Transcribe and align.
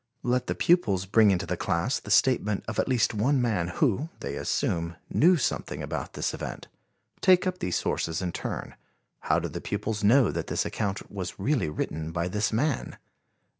Let 0.23 0.47
the 0.47 0.55
pupils 0.55 1.05
bring 1.05 1.29
into 1.29 1.45
the 1.45 1.55
class 1.55 1.99
the 1.99 2.09
statement 2.09 2.63
of 2.67 2.79
at 2.79 2.87
least 2.87 3.13
one 3.13 3.39
man 3.39 3.67
who, 3.67 4.09
they 4.19 4.35
assume, 4.35 4.95
knew 5.11 5.37
something 5.37 5.83
about 5.83 6.13
this 6.13 6.33
event. 6.33 6.67
Take 7.19 7.45
up 7.45 7.59
these 7.59 7.75
sources 7.75 8.19
in 8.19 8.31
turn. 8.31 8.73
How 9.19 9.37
do 9.37 9.47
the 9.47 9.61
pupils 9.61 10.03
know 10.03 10.31
that 10.31 10.47
this 10.47 10.65
account 10.65 11.11
was 11.11 11.37
really 11.39 11.69
written 11.69 12.11
by 12.11 12.29
this 12.29 12.51
man? 12.51 12.97